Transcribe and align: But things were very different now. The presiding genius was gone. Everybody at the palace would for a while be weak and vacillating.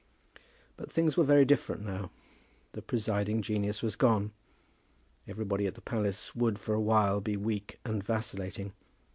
But 0.77 0.91
things 0.91 1.15
were 1.15 1.23
very 1.23 1.45
different 1.45 1.83
now. 1.85 2.09
The 2.71 2.81
presiding 2.81 3.43
genius 3.43 3.83
was 3.83 3.95
gone. 3.95 4.31
Everybody 5.27 5.67
at 5.67 5.75
the 5.75 5.81
palace 5.81 6.33
would 6.35 6.57
for 6.57 6.73
a 6.73 6.81
while 6.81 7.21
be 7.21 7.37
weak 7.37 7.79
and 7.85 8.03
vacillating. 8.03 8.73